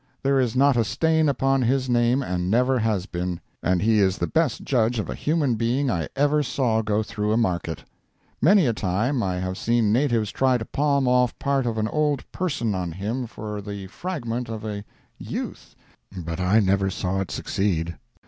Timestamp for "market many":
7.37-8.65